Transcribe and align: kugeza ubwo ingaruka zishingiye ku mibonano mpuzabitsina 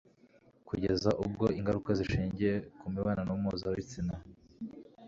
kugeza 0.67 1.09
ubwo 1.23 1.45
ingaruka 1.59 1.89
zishingiye 1.99 2.53
ku 2.79 2.85
mibonano 2.93 3.31
mpuzabitsina 3.41 4.15